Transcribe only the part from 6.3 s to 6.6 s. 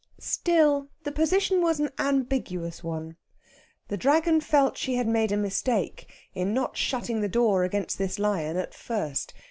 in